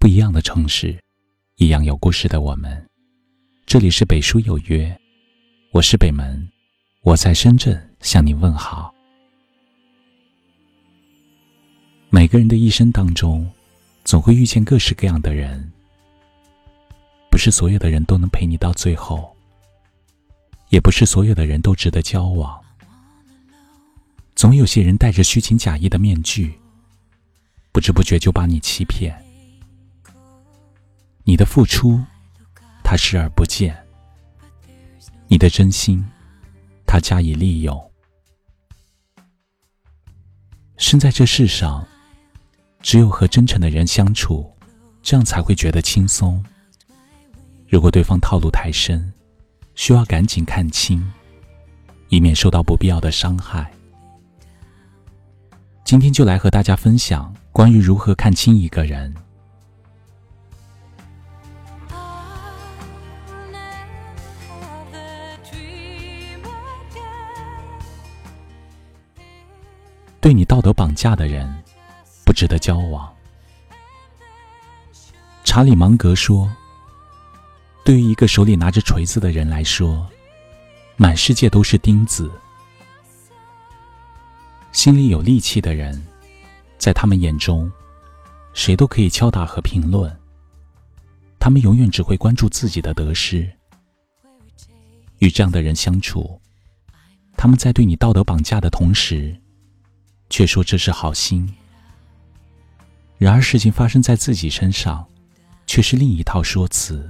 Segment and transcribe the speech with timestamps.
[0.00, 0.96] 不一样的城市，
[1.56, 2.88] 一样有故事的我们。
[3.66, 4.96] 这里是北书有约，
[5.72, 6.48] 我是北门，
[7.02, 8.94] 我在深圳向你问好。
[12.10, 13.50] 每个人的一生当中，
[14.04, 15.68] 总会遇见各式各样的人，
[17.28, 19.36] 不是所有的人都能陪你到最后，
[20.68, 22.56] 也不是所有的人都值得交往。
[24.36, 26.56] 总有些人戴着虚情假意的面具。
[27.72, 29.14] 不知不觉就把你欺骗，
[31.28, 32.02] 你的付出，
[32.82, 33.70] 他视而不见；
[35.26, 36.02] 你的真心，
[36.86, 37.78] 他加以利用。
[40.78, 41.86] 生在这世上，
[42.80, 44.50] 只有和真诚的人相处，
[45.02, 46.42] 这样才会觉得轻松。
[47.68, 49.12] 如果对方套路太深，
[49.74, 51.12] 需要赶紧看清，
[52.08, 53.70] 以免受到不必要的伤害。
[55.84, 57.30] 今天就来和大家分享。
[57.52, 59.14] 关于如何看清一个人，
[70.28, 71.50] 对你道德绑架的人，
[72.22, 73.10] 不值得交往。
[75.42, 76.54] 查理芒格说
[77.82, 80.06] ：“对于一个手里拿着锤子的人来说，
[80.98, 82.28] 满世界都是钉子；
[84.70, 85.98] 心里有力气的人。”
[86.76, 87.72] 在他们眼中，
[88.52, 90.14] 谁都可以敲打和评论。
[91.38, 93.50] 他们永远只会关注自己的得失。
[95.20, 96.38] 与这样的人相处，
[97.34, 99.34] 他们在对你道德绑架的同时，
[100.30, 101.52] 却说这是好心。
[103.18, 105.06] 然而事情发生在自己身上，
[105.66, 107.08] 却是另一套说辞。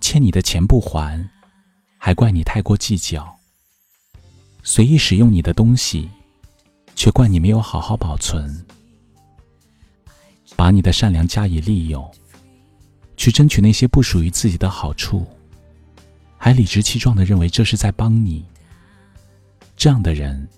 [0.00, 1.28] 欠你的钱不还，
[1.98, 3.24] 还怪你太过计较；
[4.62, 6.10] 随意使用你的东西。
[6.96, 8.64] 却怪你没有好好保存，
[10.54, 12.08] 把你的善良加以利用，
[13.16, 15.26] 去争取那些不属于自己的好处，
[16.38, 18.44] 还理直气壮的认为这是在帮你。
[19.76, 20.48] 这样的人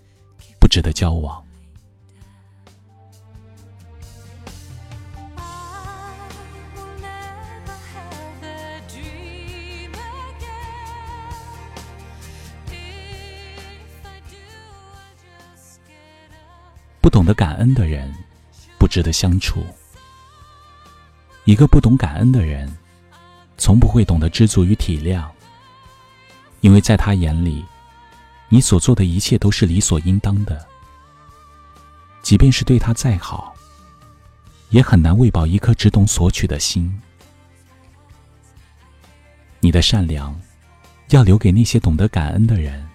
[0.76, 1.42] 值得交往。
[17.00, 18.14] 不懂得感恩的人，
[18.78, 19.64] 不值得相处。
[21.46, 22.70] 一个不懂感恩的人，
[23.56, 25.26] 从不会懂得知足与体谅，
[26.60, 27.64] 因为在他眼里，
[28.48, 30.66] 你所做的一切都是理所应当的。
[32.22, 33.54] 即便是对他再好，
[34.70, 37.00] 也很难喂饱一颗只懂索取的心。
[39.60, 40.38] 你的善良，
[41.10, 42.86] 要留给那些懂得感恩的人。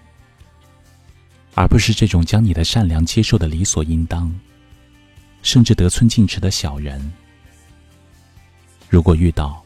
[1.54, 4.34] 而不是这种将你的善良接受的理所应当，
[5.42, 7.12] 甚至得寸进尺的小人。
[8.88, 9.62] 如果遇到，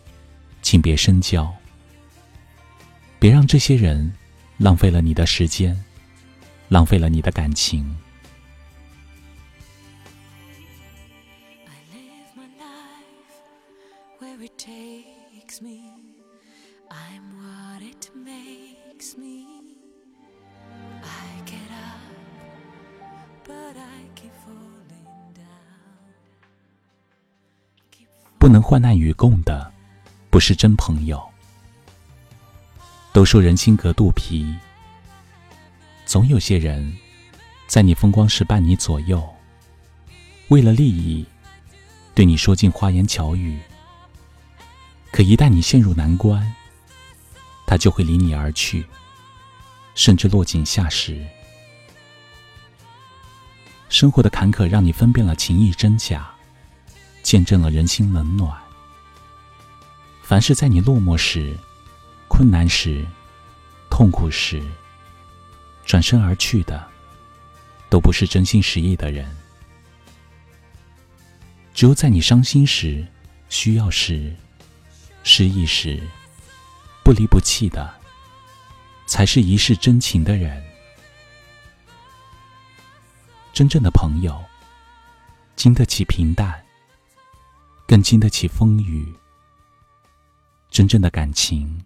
[0.63, 1.53] 请别深交，
[3.21, 4.13] 别让这些人
[4.59, 5.77] 浪费了你的时间，
[6.69, 7.97] 浪费了你的感情。
[28.39, 29.73] 不能患难与共的，
[30.31, 31.21] 不是真朋友。
[33.17, 34.55] 都说人心隔肚皮，
[36.05, 36.95] 总有些人，
[37.67, 39.27] 在你风光时伴你左右，
[40.49, 41.25] 为了利益，
[42.15, 43.59] 对你说尽花言巧语。
[45.11, 46.55] 可一旦你陷入难关，
[47.67, 48.85] 他就会离你而去，
[49.95, 51.27] 甚至落井下石。
[53.89, 56.31] 生活的坎坷让你分辨了情谊真假。
[57.23, 58.55] 见证了人心冷暖。
[60.23, 61.57] 凡是在你落寞时、
[62.37, 63.03] 困难时、
[63.89, 64.63] 痛苦时
[65.87, 66.87] 转身而去的，
[67.89, 69.27] 都不是真心实意的人。
[71.73, 73.07] 只有在你伤心时、
[73.49, 74.37] 需要时、
[75.25, 75.99] 失意时
[77.03, 77.99] 不离不弃的，
[79.07, 80.63] 才是一世真情的人。
[83.55, 84.39] 真正的朋友，
[85.57, 86.63] 经得起平淡。
[87.87, 89.11] 更经得起风雨，
[90.71, 91.83] 真正的感情，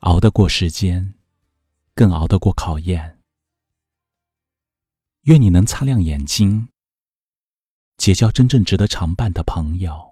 [0.00, 1.14] 熬得过时间，
[1.94, 3.18] 更熬得过考验。
[5.22, 6.68] 愿你能擦亮眼睛，
[7.96, 10.07] 结交真正值得常伴的朋友。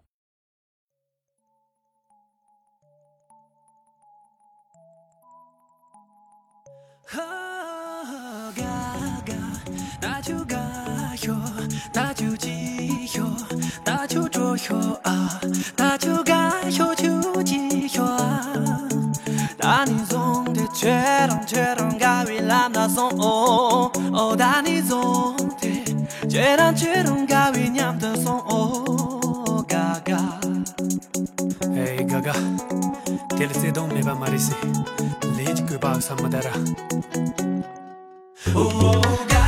[22.96, 23.90] son oh
[24.20, 25.72] oh da ni zonte
[26.32, 30.20] jeran chirun ga wi nyam da son oh gaga
[31.76, 32.34] hey gaga
[33.36, 34.56] tel se don me ba marise
[35.36, 36.54] lej ku ba samadara
[38.54, 39.02] oh
[39.32, 39.45] gaga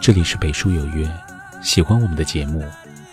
[0.00, 1.08] 这里是北叔有约，
[1.62, 2.64] 喜欢我们的节目。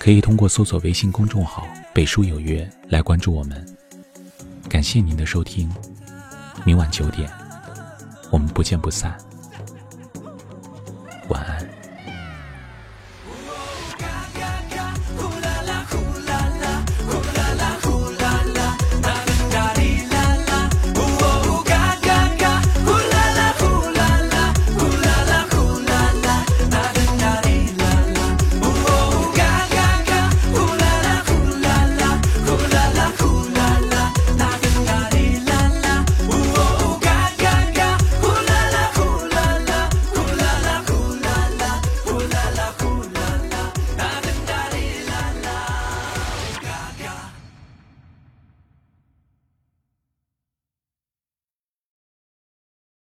[0.08, 3.68] 可以通过搜索微信公众号“北书有约”来关注我们。
[4.70, 5.70] 感谢您的收听，
[6.64, 7.30] 明晚九点，
[8.32, 9.18] 我们不见不散。